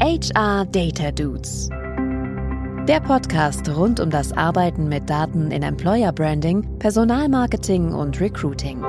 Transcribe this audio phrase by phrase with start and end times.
[0.00, 1.68] HR Data Dudes.
[2.88, 8.84] Der Podcast rund um das Arbeiten mit Daten in Employer Branding, Personalmarketing und Recruiting.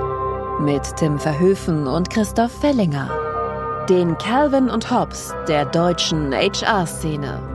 [0.62, 3.10] Mit Tim Verhöfen und Christoph Fellinger.
[3.88, 7.55] Den Calvin und Hobbs der deutschen HR-Szene.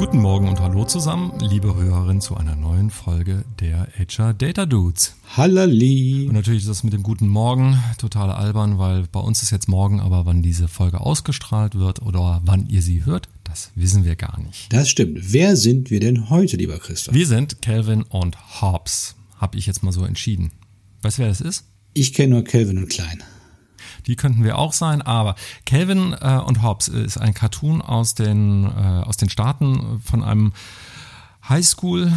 [0.00, 5.14] Guten Morgen und hallo zusammen, liebe Hörerinnen, zu einer neuen Folge der HR Data Dudes.
[5.36, 6.24] Hallali.
[6.26, 9.68] Und natürlich ist das mit dem guten Morgen total albern, weil bei uns ist jetzt
[9.68, 14.16] morgen, aber wann diese Folge ausgestrahlt wird oder wann ihr sie hört, das wissen wir
[14.16, 14.72] gar nicht.
[14.72, 15.18] Das stimmt.
[15.20, 17.14] Wer sind wir denn heute, lieber Christoph?
[17.14, 20.50] Wir sind Calvin und Hobbs, habe ich jetzt mal so entschieden.
[21.02, 21.66] Weißt du, wer das ist?
[21.92, 23.22] Ich kenne nur Calvin und Klein.
[24.06, 25.34] Die könnten wir auch sein, aber
[25.66, 30.52] Calvin äh, und Hobbes ist ein Cartoon aus den, äh, aus den Staaten von einem
[31.48, 32.12] Highschool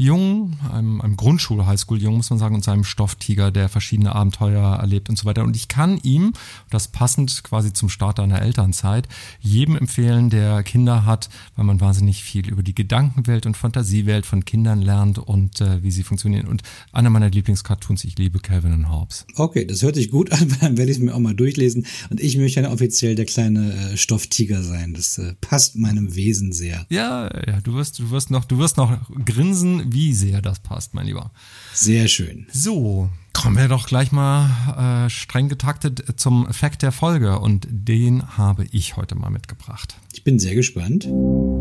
[0.00, 5.18] Jungen, einem, einem Grundschul-Highschool-Jungen, muss man sagen, und seinem Stofftiger, der verschiedene Abenteuer erlebt und
[5.18, 5.44] so weiter.
[5.44, 6.32] Und ich kann ihm,
[6.70, 9.08] das passend quasi zum Start einer Elternzeit,
[9.40, 14.46] jedem empfehlen, der Kinder hat, weil man wahnsinnig viel über die Gedankenwelt und Fantasiewelt von
[14.46, 16.48] Kindern lernt und äh, wie sie funktionieren.
[16.48, 16.62] Und
[16.92, 19.26] einer meiner Lieblingscartoons, ich liebe Calvin und Hobbes.
[19.36, 21.84] Okay, das hört sich gut an, dann werde ich es mir auch mal durchlesen.
[22.08, 24.94] Und ich möchte dann offiziell der kleine äh, Stofftiger sein.
[24.94, 26.86] Das äh, passt meinem Wesen sehr.
[26.88, 30.94] Ja, ja, du wirst, du wirst noch, du wirst noch grinsen, wie sehr das passt,
[30.94, 31.30] mein Lieber.
[31.74, 32.46] Sehr schön.
[32.52, 38.36] So, kommen wir doch gleich mal äh, streng getaktet zum Fact der Folge und den
[38.36, 39.96] habe ich heute mal mitgebracht.
[40.12, 41.06] Ich bin sehr gespannt.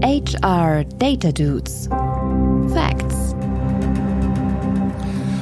[0.04, 1.88] HR Data Dudes.
[2.74, 3.34] Facts.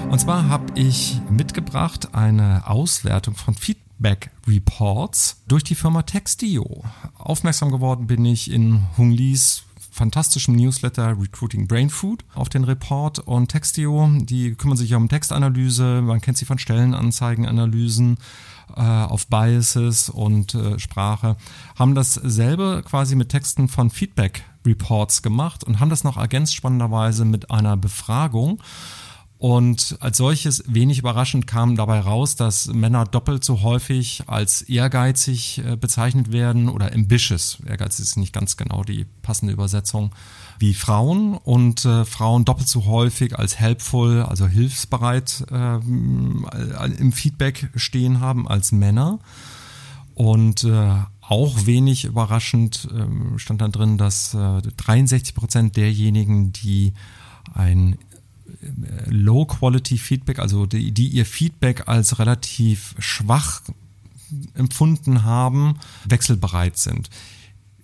[0.09, 6.83] Und zwar habe ich mitgebracht eine Auswertung von Feedback Reports durch die Firma Textio.
[7.17, 9.63] Aufmerksam geworden bin ich in Hung Lees
[9.97, 14.09] fantastischem Newsletter Recruiting Brain Food auf den Report und Textio.
[14.19, 16.01] Die kümmern sich um Textanalyse.
[16.01, 18.17] Man kennt sie von Stellenanzeigenanalysen
[18.75, 21.35] äh, auf Biases und äh, Sprache.
[21.75, 27.25] Haben dasselbe quasi mit Texten von Feedback Reports gemacht und haben das noch ergänzt spannenderweise
[27.25, 28.61] mit einer Befragung
[29.39, 35.59] und als solches wenig überraschend kam dabei raus, dass Männer doppelt so häufig als ehrgeizig
[35.63, 37.59] äh, bezeichnet werden oder ambitious.
[37.67, 40.11] Ehrgeizig ist nicht ganz genau die passende Übersetzung
[40.57, 47.69] wie Frauen und äh, Frauen doppelt so häufig als helpful, also hilfsbereit äh, im Feedback
[47.75, 49.19] stehen haben als Männer.
[50.15, 56.93] Und äh, auch wenig überraschend äh, stand dann drin, dass äh, 63 Prozent derjenigen, die
[57.53, 57.99] ein
[59.07, 63.61] Low-Quality-Feedback, also die, die ihr Feedback als relativ schwach
[64.55, 67.09] empfunden haben, wechselbereit sind.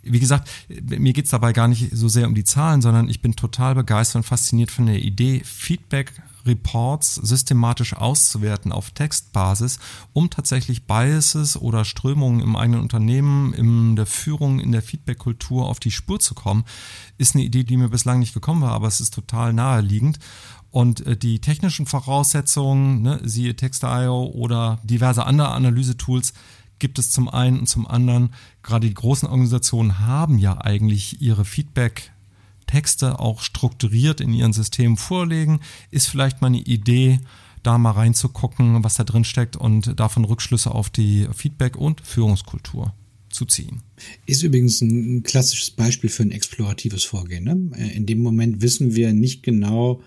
[0.01, 3.35] Wie gesagt, mir geht's dabei gar nicht so sehr um die Zahlen, sondern ich bin
[3.35, 6.11] total begeistert und fasziniert von der Idee, Feedback
[6.45, 9.79] Reports systematisch auszuwerten auf Textbasis,
[10.13, 15.79] um tatsächlich Biases oder Strömungen im eigenen Unternehmen, in der Führung, in der Feedback-Kultur auf
[15.79, 16.63] die Spur zu kommen,
[17.17, 20.19] ist eine Idee, die mir bislang nicht gekommen war, aber es ist total naheliegend.
[20.71, 26.33] Und äh, die technischen Voraussetzungen, ne, siehe Text.io oder diverse andere Analysetools,
[26.79, 28.33] gibt es zum einen und zum anderen.
[28.63, 32.12] Gerade die großen Organisationen haben ja eigentlich ihre Feedback
[32.73, 35.59] Texte auch strukturiert in ihren Systemen vorlegen,
[35.91, 37.19] ist vielleicht mal eine Idee,
[37.61, 42.95] da mal reinzugucken, was da drin steckt und davon Rückschlüsse auf die Feedback- und Führungskultur
[43.29, 43.83] zu ziehen.
[44.25, 47.43] Ist übrigens ein klassisches Beispiel für ein exploratives Vorgehen.
[47.43, 47.91] Ne?
[47.93, 50.01] In dem Moment wissen wir nicht genau,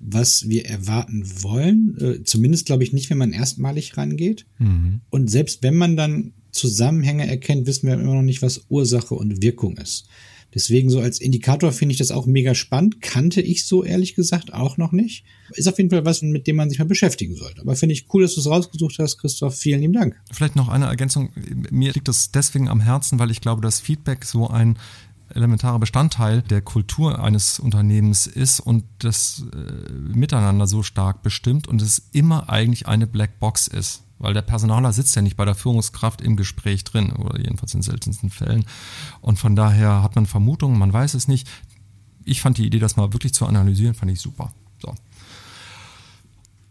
[0.00, 1.96] was wir erwarten wollen.
[2.00, 4.44] Äh, zumindest glaube ich nicht, wenn man erstmalig rangeht.
[4.58, 5.02] Mhm.
[5.10, 9.40] Und selbst wenn man dann Zusammenhänge erkennt, wissen wir immer noch nicht, was Ursache und
[9.40, 10.08] Wirkung ist.
[10.54, 13.02] Deswegen so als Indikator finde ich das auch mega spannend.
[13.02, 15.24] Kannte ich so ehrlich gesagt auch noch nicht.
[15.50, 17.60] Ist auf jeden Fall was, mit dem man sich mal beschäftigen sollte.
[17.60, 19.56] Aber finde ich cool, dass du es rausgesucht hast, Christoph.
[19.56, 20.16] Vielen lieben Dank.
[20.32, 21.30] Vielleicht noch eine Ergänzung.
[21.70, 24.78] Mir liegt das deswegen am Herzen, weil ich glaube, dass Feedback so ein
[25.34, 31.82] elementarer Bestandteil der Kultur eines Unternehmens ist und das äh, Miteinander so stark bestimmt und
[31.82, 34.02] es immer eigentlich eine Blackbox ist.
[34.18, 37.82] Weil der Personaler sitzt ja nicht bei der Führungskraft im Gespräch drin, oder jedenfalls in
[37.82, 38.64] seltensten Fällen.
[39.20, 41.48] Und von daher hat man Vermutungen, man weiß es nicht.
[42.24, 44.52] Ich fand die Idee, das mal wirklich zu analysieren, fand ich super.
[44.82, 44.94] So.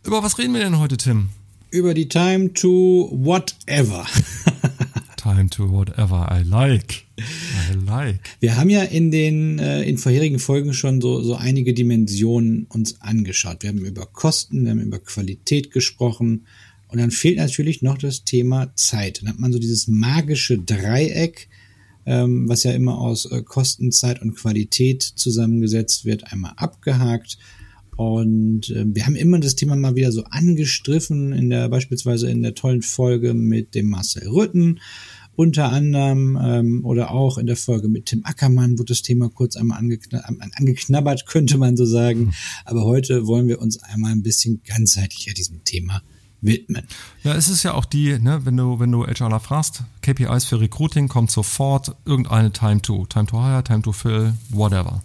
[0.03, 1.29] Über was reden wir denn heute, Tim?
[1.69, 4.05] Über die Time to Whatever.
[5.17, 7.05] Time to whatever I like.
[7.19, 8.19] I like.
[8.39, 13.01] Wir haben ja in den äh, in vorherigen Folgen schon so so einige Dimensionen uns
[13.01, 13.63] angeschaut.
[13.63, 16.45] Wir haben über Kosten, wir haben über Qualität gesprochen
[16.89, 19.21] und dann fehlt natürlich noch das Thema Zeit.
[19.21, 21.49] Dann hat man so dieses magische Dreieck,
[22.05, 27.37] ähm, was ja immer aus äh, Kosten, Zeit und Qualität zusammengesetzt wird, einmal abgehakt.
[27.97, 32.41] Und äh, wir haben immer das Thema mal wieder so angestriffen in der beispielsweise in
[32.41, 34.79] der tollen Folge mit dem Marcel Rütten
[35.35, 39.55] unter anderem ähm, oder auch in der Folge mit Tim Ackermann wurde das Thema kurz
[39.55, 42.19] einmal angekn angeknabbert, könnte man so sagen.
[42.21, 42.33] Mhm.
[42.65, 46.01] Aber heute wollen wir uns einmal ein bisschen ganzheitlicher diesem Thema
[46.41, 46.83] widmen.
[47.23, 50.59] Ja, es ist ja auch die, ne, wenn du, wenn du HRler fragst, KPIs für
[50.59, 55.01] Recruiting kommt sofort irgendeine Time to, Time to Hire, Time to Fill, whatever.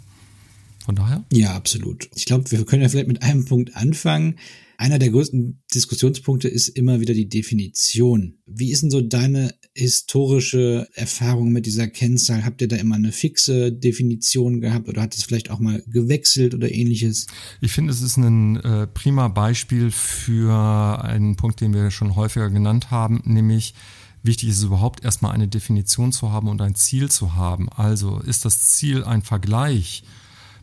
[0.85, 1.23] Von daher?
[1.33, 2.09] Ja, absolut.
[2.15, 4.39] Ich glaube, wir können ja vielleicht mit einem Punkt anfangen.
[4.83, 8.39] Einer der größten Diskussionspunkte ist immer wieder die Definition.
[8.47, 12.45] Wie ist denn so deine historische Erfahrung mit dieser Kennzahl?
[12.45, 16.53] Habt ihr da immer eine fixe Definition gehabt oder hat es vielleicht auch mal gewechselt
[16.53, 17.29] oder ähnliches?
[17.61, 22.51] Ich finde, es ist ein äh, prima Beispiel für einen Punkt, den wir schon häufiger
[22.51, 23.75] genannt haben, nämlich
[24.25, 27.69] Wichtig ist es überhaupt erstmal eine Definition zu haben und ein Ziel zu haben.
[27.69, 30.05] Also ist das Ziel ein Vergleich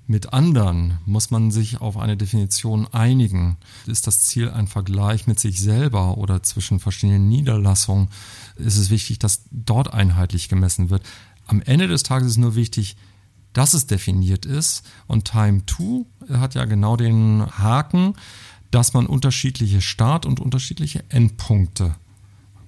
[0.10, 3.58] mit anderen muss man sich auf eine Definition einigen.
[3.86, 8.10] Ist das Ziel ein Vergleich mit sich selber oder zwischen verschiedenen Niederlassungen?
[8.56, 11.04] Ist es wichtig, dass dort einheitlich gemessen wird?
[11.46, 12.98] Am Ende des Tages ist nur wichtig,
[13.54, 14.84] dass es definiert ist.
[15.06, 18.16] Und Time 2 hat ja genau den Haken,
[18.72, 21.96] dass man unterschiedliche Start- und unterschiedliche Endpunkte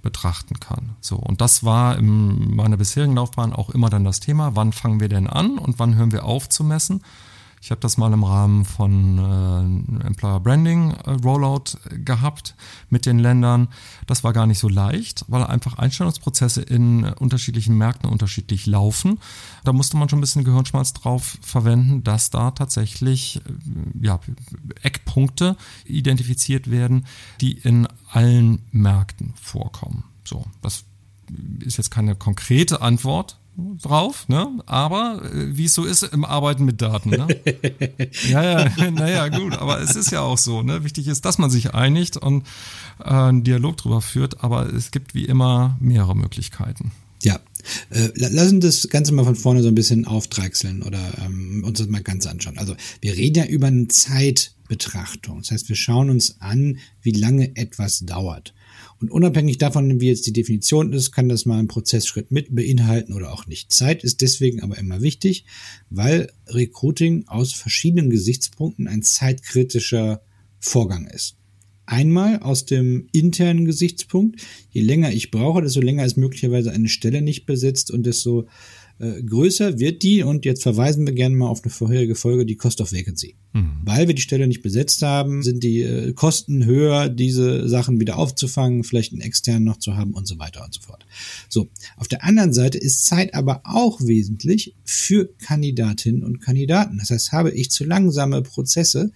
[0.03, 0.95] betrachten kann.
[1.01, 4.99] So, und das war in meiner bisherigen Laufbahn auch immer dann das Thema, wann fangen
[4.99, 7.01] wir denn an und wann hören wir auf zu messen.
[7.63, 12.55] Ich habe das mal im Rahmen von äh, Employer Branding äh, Rollout gehabt
[12.89, 13.67] mit den Ländern.
[14.07, 19.19] Das war gar nicht so leicht, weil einfach Einstellungsprozesse in unterschiedlichen Märkten unterschiedlich laufen.
[19.63, 24.19] Da musste man schon ein bisschen Gehirnschmalz drauf verwenden, dass da tatsächlich äh, ja,
[24.81, 25.55] Eckpunkte
[25.85, 27.05] identifiziert werden,
[27.41, 30.05] die in allen Märkten vorkommen.
[30.23, 30.85] So, das
[31.59, 33.37] ist jetzt keine konkrete Antwort
[33.81, 34.59] drauf, ne?
[34.65, 37.27] Aber äh, wie es so ist im Arbeiten mit Daten, ne?
[38.29, 40.83] ja, ja, naja, gut, aber es ist ja auch so, ne?
[40.83, 42.45] Wichtig ist, dass man sich einigt und
[42.99, 46.91] äh, einen Dialog drüber führt, aber es gibt wie immer mehrere Möglichkeiten.
[47.23, 47.39] Ja.
[47.91, 51.79] Äh, lass uns das Ganze mal von vorne so ein bisschen aufdreichseln oder ähm, uns
[51.79, 52.57] das mal ganz anschauen.
[52.57, 55.39] Also wir reden ja über eine Zeitbetrachtung.
[55.39, 58.53] Das heißt, wir schauen uns an, wie lange etwas dauert.
[59.01, 63.13] Und unabhängig davon, wie jetzt die Definition ist, kann das mal einen Prozessschritt mit beinhalten
[63.13, 63.73] oder auch nicht.
[63.73, 65.45] Zeit ist deswegen aber immer wichtig,
[65.89, 70.21] weil Recruiting aus verschiedenen Gesichtspunkten ein zeitkritischer
[70.59, 71.35] Vorgang ist.
[71.87, 74.39] Einmal aus dem internen Gesichtspunkt.
[74.69, 78.47] Je länger ich brauche, desto länger ist möglicherweise eine Stelle nicht besetzt und desto
[79.01, 82.55] äh, größer wird die, und jetzt verweisen wir gerne mal auf eine vorherige Folge, die
[82.55, 83.35] Cost of Vacancy.
[83.53, 83.81] Mhm.
[83.83, 88.17] Weil wir die Stelle nicht besetzt haben, sind die äh, Kosten höher, diese Sachen wieder
[88.17, 91.05] aufzufangen, vielleicht einen externen noch zu haben und so weiter und so fort.
[91.49, 91.67] So,
[91.97, 96.99] auf der anderen Seite ist Zeit aber auch wesentlich für Kandidatinnen und Kandidaten.
[96.99, 99.11] Das heißt, habe ich zu langsame Prozesse,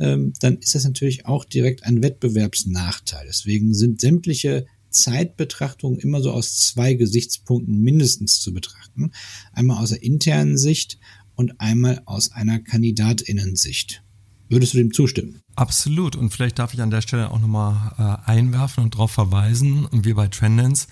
[0.00, 3.26] ähm, dann ist das natürlich auch direkt ein Wettbewerbsnachteil.
[3.26, 4.66] Deswegen sind sämtliche
[5.02, 9.12] Zeitbetrachtung immer so aus zwei Gesichtspunkten mindestens zu betrachten.
[9.52, 10.98] Einmal aus der internen Sicht
[11.34, 14.02] und einmal aus einer Kandidatinnensicht.
[14.48, 15.40] Würdest du dem zustimmen?
[15.56, 16.16] Absolut.
[16.16, 17.92] Und vielleicht darf ich an der Stelle auch nochmal
[18.26, 19.86] äh, einwerfen und darauf verweisen.
[19.92, 20.86] Wir bei Trendance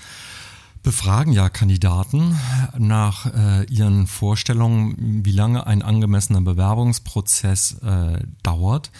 [0.87, 2.39] befragen ja Kandidaten
[2.79, 8.93] nach äh, ihren Vorstellungen, wie lange ein angemessener Bewerbungsprozess äh, dauert.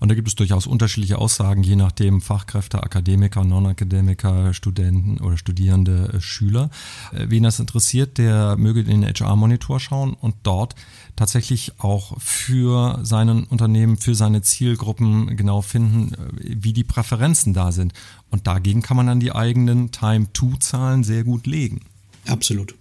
[0.00, 6.14] Und da gibt es durchaus unterschiedliche Aussagen, je nachdem Fachkräfte, Akademiker, Non-Akademiker, Studenten oder Studierende,
[6.14, 6.70] äh, Schüler.
[7.12, 10.74] Äh, wen das interessiert, der möge in den HR-Monitor schauen und dort
[11.16, 17.72] tatsächlich auch für seinen Unternehmen, für seine Zielgruppen genau finden, äh, wie die Präferenzen da
[17.72, 17.92] sind.
[18.30, 21.80] Und dagegen kann man dann die eigenen Time-to-Zahlen sehr gut legen.
[22.26, 22.74] Absolut.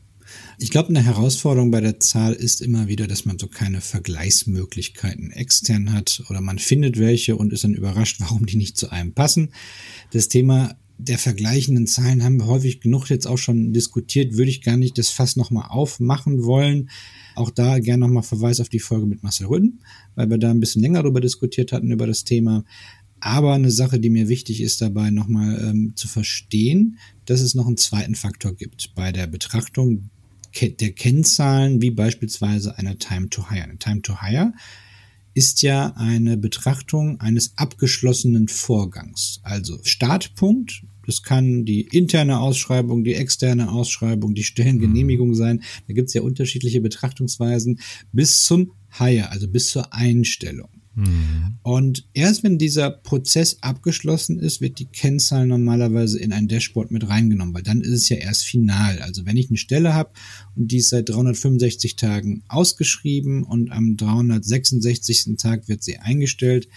[0.57, 5.31] Ich glaube, eine Herausforderung bei der Zahl ist immer wieder, dass man so keine Vergleichsmöglichkeiten
[5.31, 9.13] extern hat oder man findet welche und ist dann überrascht, warum die nicht zu einem
[9.13, 9.51] passen.
[10.11, 14.61] Das Thema der vergleichenden Zahlen haben wir häufig genug jetzt auch schon diskutiert, würde ich
[14.61, 16.89] gar nicht das Fass nochmal aufmachen wollen.
[17.35, 19.79] Auch da gerne nochmal Verweis auf die Folge mit Marcel Rüden,
[20.15, 22.63] weil wir da ein bisschen länger darüber diskutiert hatten, über das Thema.
[23.19, 27.67] Aber eine Sache, die mir wichtig ist dabei nochmal ähm, zu verstehen, dass es noch
[27.67, 30.09] einen zweiten Faktor gibt bei der Betrachtung
[30.61, 33.63] der Kennzahlen, wie beispielsweise einer Time to Hire.
[33.63, 34.53] Eine Time to Hire
[35.33, 39.39] ist ja eine Betrachtung eines abgeschlossenen Vorgangs.
[39.43, 45.35] Also Startpunkt, das kann die interne Ausschreibung, die externe Ausschreibung, die Stellengenehmigung mhm.
[45.35, 45.63] sein.
[45.87, 47.79] Da gibt es ja unterschiedliche Betrachtungsweisen
[48.11, 50.69] bis zum Hire, also bis zur Einstellung.
[50.95, 51.57] Mhm.
[51.63, 57.09] Und erst wenn dieser Prozess abgeschlossen ist, wird die Kennzahl normalerweise in ein Dashboard mit
[57.09, 58.99] reingenommen, weil dann ist es ja erst final.
[58.99, 60.11] Also wenn ich eine Stelle habe
[60.55, 65.35] und die ist seit 365 Tagen ausgeschrieben und am 366.
[65.37, 66.67] Tag wird sie eingestellt,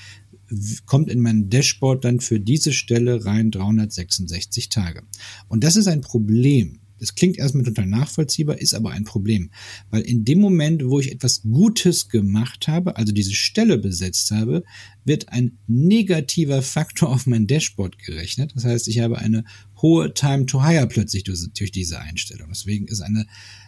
[0.86, 5.02] kommt in mein Dashboard dann für diese Stelle rein 366 Tage.
[5.48, 9.50] Und das ist ein Problem, Das klingt erstmal total nachvollziehbar, ist aber ein Problem.
[9.90, 14.64] Weil in dem Moment, wo ich etwas Gutes gemacht habe, also diese Stelle besetzt habe,
[15.04, 18.52] wird ein negativer Faktor auf mein Dashboard gerechnet.
[18.54, 19.44] Das heißt, ich habe eine
[19.82, 22.48] hohe Time to Hire plötzlich durch, durch diese Einstellung.
[22.50, 23.26] Deswegen ist eine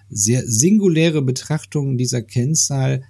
[0.08, 3.02] sehr singuläre Betrachtung dieser Kennzahl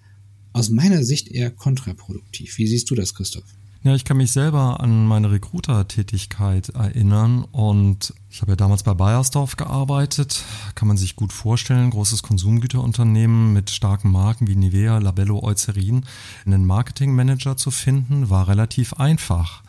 [0.59, 2.59] aus meiner Sicht eher kontraproduktiv.
[2.59, 3.45] Wie siehst du das, Christoph?
[3.85, 8.93] Ja, ich kann mich selber an meine Recruiter-Tätigkeit erinnern und ich habe ja damals bei
[8.93, 15.43] Bayersdorf gearbeitet, kann man sich gut vorstellen, großes Konsumgüterunternehmen mit starken Marken wie Nivea, Labello,
[15.45, 16.05] Eucerin.
[16.45, 19.63] Einen Marketingmanager zu finden, war relativ einfach.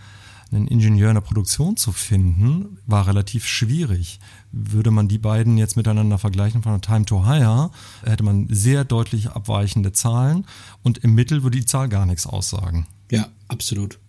[0.51, 4.19] Einen Ingenieur in der Produktion zu finden, war relativ schwierig.
[4.51, 7.69] Würde man die beiden jetzt miteinander vergleichen von der Time to Hire,
[8.03, 10.45] hätte man sehr deutlich abweichende Zahlen
[10.81, 12.87] und im Mittel würde die Zahl gar nichts aussagen.
[13.11, 13.99] Ja, absolut.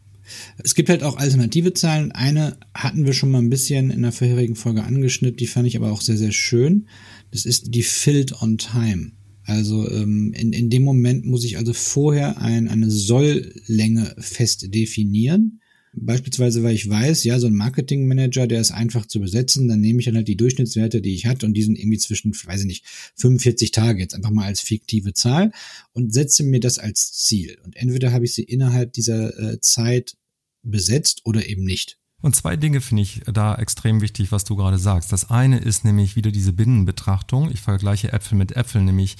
[0.59, 2.13] Es gibt halt auch alternative Zahlen.
[2.13, 5.77] Eine hatten wir schon mal ein bisschen in der vorherigen Folge angeschnitten, die fand ich
[5.77, 6.87] aber auch sehr, sehr schön.
[7.33, 9.13] Das ist die Filled on Time.
[9.45, 15.61] Also ähm, in, in dem Moment muss ich also vorher ein, eine Solllänge fest definieren
[15.93, 19.99] Beispielsweise, weil ich weiß, ja, so ein Marketingmanager, der ist einfach zu besetzen, dann nehme
[19.99, 22.67] ich dann halt die Durchschnittswerte, die ich hatte, und die sind irgendwie zwischen, weiß ich
[22.67, 22.85] nicht,
[23.17, 25.51] 45 Tage jetzt einfach mal als fiktive Zahl
[25.93, 27.59] und setze mir das als Ziel.
[27.65, 30.17] Und entweder habe ich sie innerhalb dieser äh, Zeit
[30.63, 31.99] besetzt oder eben nicht.
[32.23, 35.11] Und zwei Dinge finde ich da extrem wichtig, was du gerade sagst.
[35.11, 37.51] Das eine ist nämlich wieder diese Binnenbetrachtung.
[37.51, 39.17] Ich vergleiche Äpfel mit Äpfeln, nämlich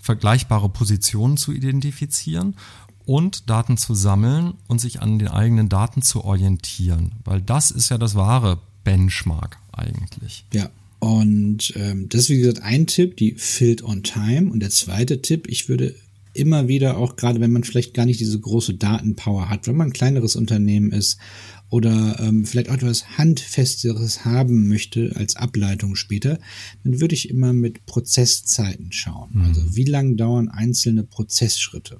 [0.00, 2.54] vergleichbare Positionen zu identifizieren
[3.06, 7.90] und Daten zu sammeln und sich an den eigenen Daten zu orientieren, weil das ist
[7.90, 10.44] ja das wahre Benchmark eigentlich.
[10.52, 10.70] Ja.
[11.00, 14.50] Und ähm, das ist wie gesagt ein Tipp, die Filled on Time.
[14.50, 15.94] Und der zweite Tipp, ich würde
[16.32, 19.88] immer wieder auch gerade, wenn man vielleicht gar nicht diese große Datenpower hat, wenn man
[19.88, 21.18] ein kleineres Unternehmen ist
[21.70, 26.38] oder ähm, vielleicht auch etwas Handfesteres haben möchte als Ableitung später,
[26.84, 29.30] dann würde ich immer mit Prozesszeiten schauen.
[29.32, 29.42] Mhm.
[29.42, 31.98] Also wie lang dauern einzelne Prozessschritte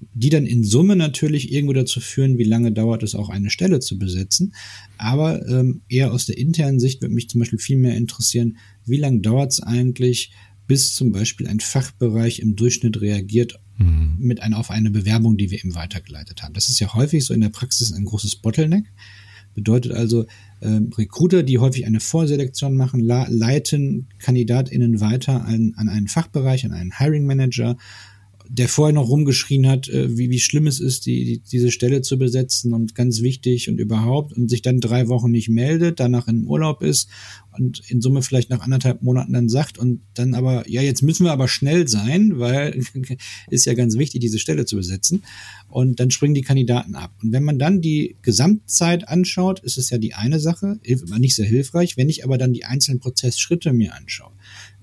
[0.00, 3.80] die dann in Summe natürlich irgendwo dazu führen, wie lange dauert es auch eine Stelle
[3.80, 4.54] zu besetzen.
[4.98, 8.98] Aber ähm, eher aus der internen Sicht wird mich zum Beispiel viel mehr interessieren, wie
[8.98, 10.32] lange dauert es eigentlich,
[10.66, 14.16] bis zum Beispiel ein Fachbereich im Durchschnitt reagiert mhm.
[14.18, 16.54] mit einer auf eine Bewerbung, die wir ihm weitergeleitet haben.
[16.54, 18.86] Das ist ja häufig so in der Praxis ein großes Bottleneck.
[19.54, 20.26] Bedeutet also,
[20.60, 26.72] äh, Recruiter, die häufig eine Vorselektion machen, leiten KandidatInnen weiter an, an einen Fachbereich, an
[26.72, 27.76] einen Hiring Manager
[28.48, 32.02] der vorher noch rumgeschrien hat, äh, wie, wie schlimm es ist, die, die, diese Stelle
[32.02, 36.28] zu besetzen und ganz wichtig und überhaupt und sich dann drei Wochen nicht meldet, danach
[36.28, 37.08] in Urlaub ist
[37.58, 41.24] und in Summe vielleicht nach anderthalb Monaten dann sagt und dann aber, ja, jetzt müssen
[41.24, 42.80] wir aber schnell sein, weil
[43.50, 45.22] ist ja ganz wichtig, diese Stelle zu besetzen.
[45.68, 47.12] Und dann springen die Kandidaten ab.
[47.22, 50.78] Und wenn man dann die Gesamtzeit anschaut, ist es ja die eine Sache,
[51.18, 51.96] nicht sehr hilfreich.
[51.96, 54.32] Wenn ich aber dann die einzelnen Prozessschritte mir anschaue,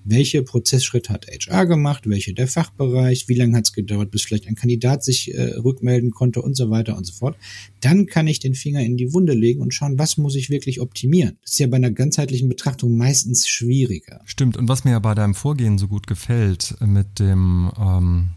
[0.06, 4.48] welche Prozessschritte hat HR gemacht, welche der Fachbereich, wie lange hat es gedauert, bis vielleicht
[4.48, 7.38] ein Kandidat sich äh, rückmelden konnte und so weiter und so fort.
[7.80, 10.82] Dann kann ich den Finger in die Wunde legen und schauen, was muss ich wirklich
[10.82, 11.38] optimieren.
[11.42, 14.22] Das ist ja bei einer ganzheitlichen Betrachtung meistens schwieriger.
[14.26, 18.30] Stimmt, und was mir ja bei deinem Vorgehen so gut gefällt mit dem, ähm,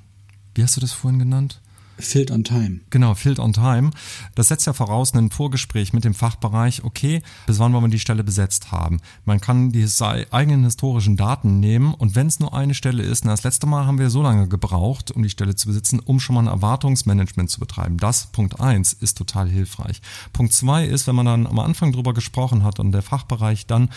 [0.54, 1.60] wie hast du das vorhin genannt?
[1.98, 2.80] Filled on Time.
[2.90, 3.90] Genau, Filled on Time.
[4.34, 7.98] Das setzt ja voraus ein Vorgespräch mit dem Fachbereich, okay, bis wann wollen wir die
[7.98, 9.00] Stelle besetzt haben.
[9.24, 9.86] Man kann die
[10.30, 13.86] eigenen historischen Daten nehmen und wenn es nur eine Stelle ist, na, das letzte Mal
[13.86, 17.50] haben wir so lange gebraucht, um die Stelle zu besitzen, um schon mal ein Erwartungsmanagement
[17.50, 17.96] zu betreiben.
[17.98, 20.00] Das, Punkt eins, ist total hilfreich.
[20.32, 23.88] Punkt zwei ist, wenn man dann am Anfang drüber gesprochen hat und der Fachbereich dann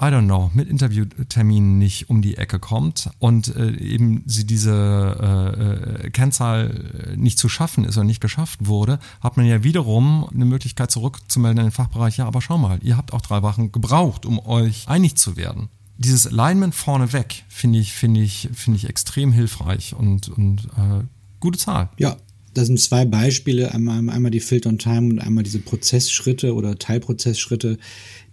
[0.00, 4.72] I don't know, mit Interviewterminen nicht um die Ecke kommt und äh, eben sie diese
[5.20, 10.28] äh, äh, Kennzahl nicht zu schaffen ist oder nicht geschafft wurde, hat man ja wiederum
[10.32, 13.72] eine Möglichkeit zurückzumelden in den Fachbereich, ja, aber schau mal, ihr habt auch drei Wochen
[13.72, 15.68] gebraucht, um euch einig zu werden.
[15.96, 21.02] Dieses Alignment vorneweg finde ich, finde ich, finde ich extrem hilfreich und, und äh,
[21.40, 21.88] gute Zahl.
[21.98, 22.16] Ja,
[22.54, 26.78] das sind zwei Beispiele, einmal, einmal die Filter on Time und einmal diese Prozessschritte oder
[26.78, 27.78] Teilprozessschritte,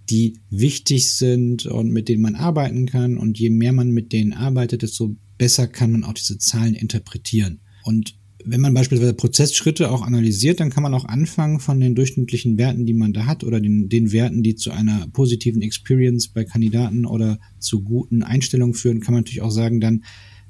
[0.10, 3.18] die wichtig sind und mit denen man arbeiten kann.
[3.18, 7.62] Und je mehr man mit denen arbeitet, desto besser kann man auch diese Zahlen interpretieren.
[7.84, 8.16] Und
[8.48, 12.86] wenn man beispielsweise Prozessschritte auch analysiert, dann kann man auch anfangen von den durchschnittlichen Werten,
[12.86, 17.06] die man da hat oder den, den Werten, die zu einer positiven Experience bei Kandidaten
[17.06, 20.04] oder zu guten Einstellungen führen, kann man natürlich auch sagen, dann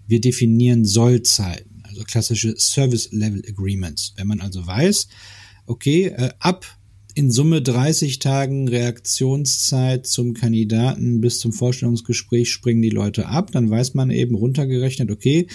[0.07, 4.13] wir definieren Sollzeiten, also klassische Service Level Agreements.
[4.17, 5.07] Wenn man also weiß,
[5.65, 6.65] okay, äh, ab
[7.15, 13.51] in Summe 30 Tagen Reaktionszeit zum Kandidaten bis zum Vorstellungsgespräch springen die Leute ab.
[13.53, 15.47] Dann weiß man eben runtergerechnet, okay,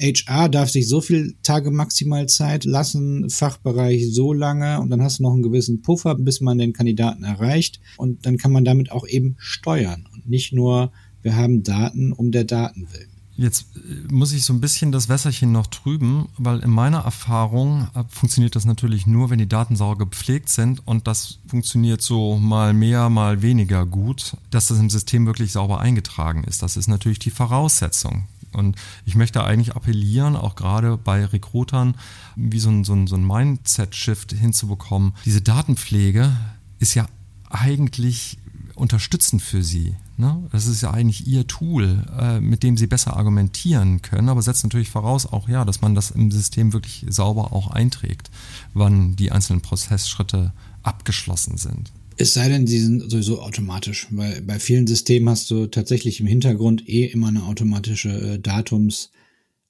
[0.00, 5.18] HR darf sich so viel Tage maximal Zeit lassen, Fachbereich so lange und dann hast
[5.18, 8.92] du noch einen gewissen Puffer, bis man den Kandidaten erreicht und dann kann man damit
[8.92, 13.15] auch eben steuern und nicht nur Wir haben Daten um der Daten willen.
[13.36, 17.88] Jetzt äh, muss ich so ein bisschen das Wässerchen noch trüben, weil in meiner Erfahrung
[17.94, 22.38] äh, funktioniert das natürlich nur, wenn die Daten sauber gepflegt sind und das funktioniert so
[22.38, 26.62] mal mehr, mal weniger gut, dass das im System wirklich sauber eingetragen ist.
[26.62, 28.24] Das ist natürlich die Voraussetzung.
[28.52, 31.94] Und ich möchte eigentlich appellieren, auch gerade bei Recruitern,
[32.36, 35.12] wie so ein, so ein, so ein Mindset-Shift hinzubekommen.
[35.26, 36.34] Diese Datenpflege
[36.78, 37.06] ist ja
[37.50, 38.38] eigentlich
[38.76, 39.94] unterstützend für sie.
[40.16, 40.44] Ne?
[40.52, 44.62] Das ist ja eigentlich ihr Tool, äh, mit dem sie besser argumentieren können, aber setzt
[44.62, 48.30] natürlich voraus auch, ja, dass man das im System wirklich sauber auch einträgt,
[48.74, 50.52] wann die einzelnen Prozessschritte
[50.82, 51.92] abgeschlossen sind.
[52.18, 56.26] Es sei denn, sie sind sowieso automatisch, weil bei vielen Systemen hast du tatsächlich im
[56.26, 58.38] Hintergrund eh immer eine automatische äh,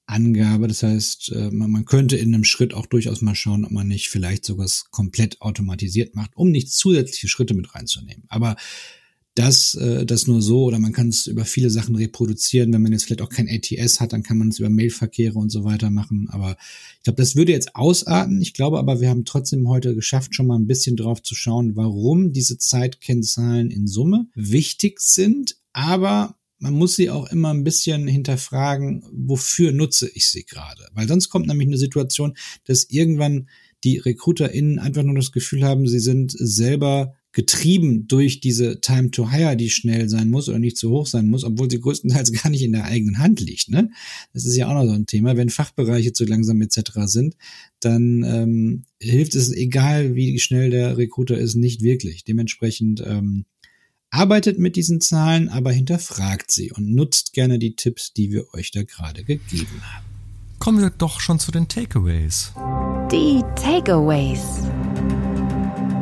[0.07, 0.67] Datumsangabe.
[0.67, 4.09] Das heißt, äh, man, könnte in einem Schritt auch durchaus mal schauen, ob man nicht
[4.09, 8.23] vielleicht sogar komplett automatisiert macht, um nicht zusätzliche Schritte mit reinzunehmen.
[8.27, 8.55] Aber
[9.35, 12.73] das, äh, das nur so oder man kann es über viele Sachen reproduzieren.
[12.73, 15.51] Wenn man jetzt vielleicht auch kein ATS hat, dann kann man es über Mailverkehre und
[15.51, 16.27] so weiter machen.
[16.31, 16.57] Aber
[16.97, 18.41] ich glaube, das würde jetzt ausarten.
[18.41, 21.75] Ich glaube aber, wir haben trotzdem heute geschafft, schon mal ein bisschen drauf zu schauen,
[21.75, 25.57] warum diese Zeitkennzahlen in Summe wichtig sind.
[25.71, 30.87] Aber man muss sie auch immer ein bisschen hinterfragen, wofür nutze ich sie gerade?
[30.93, 32.35] Weil sonst kommt nämlich eine Situation,
[32.65, 33.47] dass irgendwann
[33.83, 39.31] die RecruiterInnen einfach nur das Gefühl haben, sie sind selber getrieben durch diese Time to
[39.31, 42.49] Hire, die schnell sein muss oder nicht zu hoch sein muss, obwohl sie größtenteils gar
[42.49, 43.69] nicht in der eigenen Hand liegt.
[43.69, 43.91] Ne?
[44.33, 45.37] Das ist ja auch noch so ein Thema.
[45.37, 46.79] Wenn Fachbereiche zu langsam etc.
[47.05, 47.35] sind,
[47.79, 52.23] dann ähm, hilft es, egal wie schnell der Recruiter ist, nicht wirklich.
[52.23, 53.45] Dementsprechend ähm,
[54.09, 58.71] arbeitet mit diesen Zahlen, aber hinterfragt sie und nutzt gerne die Tipps, die wir euch
[58.71, 60.05] da gerade gegeben haben.
[60.59, 62.53] Kommen wir doch schon zu den Takeaways.
[63.11, 64.41] Die Takeaways.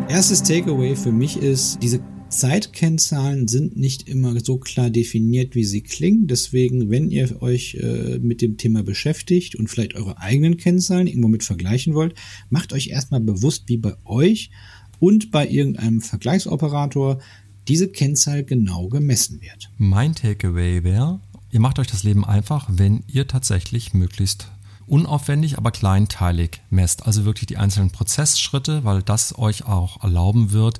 [0.07, 5.81] Erstes Takeaway für mich ist, diese Zeitkennzahlen sind nicht immer so klar definiert, wie sie
[5.81, 6.27] klingen.
[6.27, 11.27] Deswegen, wenn ihr euch äh, mit dem Thema beschäftigt und vielleicht eure eigenen Kennzahlen irgendwo
[11.27, 12.15] mit vergleichen wollt,
[12.49, 14.51] macht euch erstmal bewusst, wie bei euch
[14.99, 17.19] und bei irgendeinem Vergleichsoperator
[17.67, 19.69] diese Kennzahl genau gemessen wird.
[19.77, 21.19] Mein Takeaway wäre,
[21.51, 24.47] ihr macht euch das Leben einfach, wenn ihr tatsächlich möglichst
[24.87, 27.05] unaufwendig, aber kleinteilig messt.
[27.05, 30.79] Also wirklich die einzelnen Prozessschritte, weil das euch auch erlauben wird,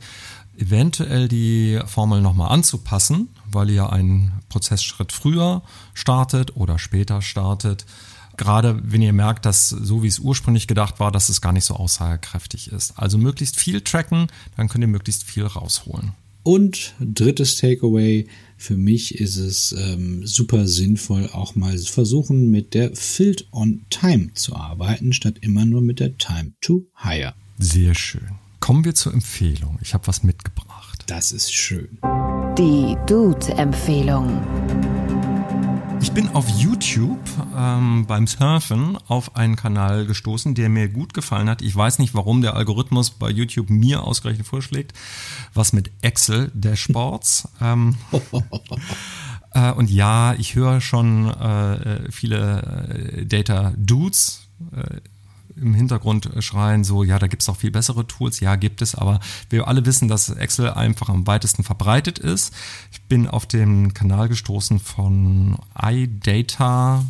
[0.58, 7.86] eventuell die Formel nochmal anzupassen, weil ihr einen Prozessschritt früher startet oder später startet.
[8.38, 11.66] Gerade wenn ihr merkt, dass so wie es ursprünglich gedacht war, dass es gar nicht
[11.66, 12.98] so aussagekräftig ist.
[13.00, 16.12] Also möglichst viel tracken, dann könnt ihr möglichst viel rausholen.
[16.46, 22.96] Und drittes Takeaway, für mich ist es ähm, super sinnvoll, auch mal versuchen, mit der
[22.96, 27.34] Field on Time zu arbeiten, statt immer nur mit der Time to Hire.
[27.58, 28.30] Sehr schön.
[28.60, 29.80] Kommen wir zur Empfehlung.
[29.82, 31.04] Ich habe was mitgebracht.
[31.08, 31.98] Das ist schön.
[32.60, 34.95] Die Dude-Empfehlung.
[36.06, 37.20] Ich bin auf YouTube
[37.58, 41.64] ähm, beim Surfen auf einen Kanal gestoßen, der mir gut gefallen hat.
[41.64, 44.94] Ich weiß nicht, warum der Algorithmus bei YouTube mir ausgerechnet vorschlägt.
[45.56, 47.50] Was mit Excel Dashboards.
[47.60, 47.98] ähm,
[49.54, 54.48] äh, und ja, ich höre schon äh, viele äh, Data Dudes.
[54.76, 55.02] Äh,
[55.58, 58.40] im Hintergrund schreien, so, ja, da gibt es auch viel bessere Tools.
[58.40, 62.54] Ja, gibt es, aber wir alle wissen, dass Excel einfach am weitesten verbreitet ist.
[62.92, 67.04] Ich bin auf den Kanal gestoßen von iData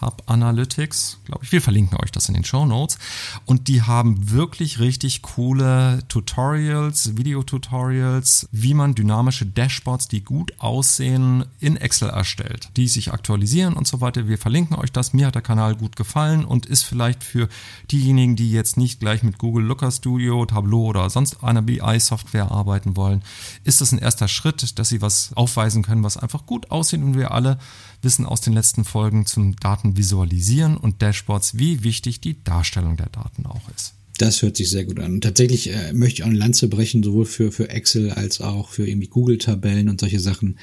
[0.00, 1.52] Hub Analytics, glaube ich.
[1.52, 2.98] Wir verlinken euch das in den Show Notes.
[3.44, 11.44] Und die haben wirklich richtig coole Tutorials, Videotutorials, wie man dynamische Dashboards, die gut aussehen,
[11.60, 14.28] in Excel erstellt, die sich aktualisieren und so weiter.
[14.28, 15.12] Wir verlinken euch das.
[15.12, 17.48] Mir hat der Kanal gut gefallen und ist vielleicht für
[17.90, 22.96] diejenigen, die jetzt nicht gleich mit Google Looker Studio, Tableau oder sonst einer BI-Software arbeiten
[22.96, 23.22] wollen,
[23.64, 27.16] ist das ein erster Schritt, dass sie was aufweisen können, was einfach gut aussieht und
[27.16, 27.58] wir alle
[28.02, 29.56] wissen aus den letzten Folgen zum
[29.86, 33.94] Datenvisualisieren und Dashboards, wie wichtig die Darstellung der Daten auch ist.
[34.18, 35.14] Das hört sich sehr gut an.
[35.14, 38.70] Und tatsächlich äh, möchte ich auch eine Lanze brechen, sowohl für, für Excel als auch
[38.70, 40.58] für irgendwie Google-Tabellen und solche Sachen.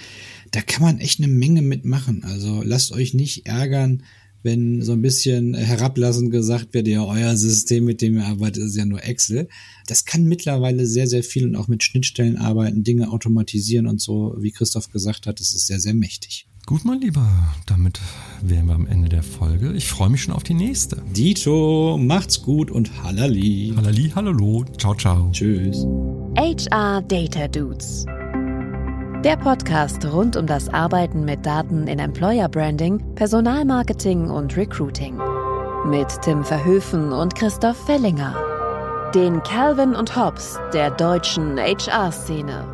[0.52, 2.24] Da kann man echt eine Menge mitmachen.
[2.24, 4.04] Also lasst euch nicht ärgern,
[4.42, 8.76] wenn so ein bisschen herablassend gesagt wird, ja, euer System, mit dem ihr arbeitet, ist
[8.76, 9.48] ja nur Excel.
[9.88, 14.36] Das kann mittlerweile sehr, sehr viel und auch mit Schnittstellen arbeiten, Dinge automatisieren und so,
[14.40, 16.48] wie Christoph gesagt hat, das ist sehr, sehr mächtig.
[16.66, 17.28] Gut, mein Lieber,
[17.66, 18.00] damit
[18.42, 19.74] wären wir am Ende der Folge.
[19.74, 20.96] Ich freue mich schon auf die nächste.
[21.12, 23.74] Dito, macht's gut und halali.
[23.76, 24.64] Halali, hallo.
[24.78, 25.30] Ciao, ciao.
[25.34, 25.86] Tschüss.
[26.38, 28.06] HR Data Dudes.
[29.26, 35.18] Der Podcast rund um das Arbeiten mit Daten in Employer Branding, Personalmarketing und Recruiting.
[35.86, 38.36] Mit Tim Verhöfen und Christoph Fellinger.
[39.14, 42.73] Den Calvin und Hobbs der deutschen HR-Szene.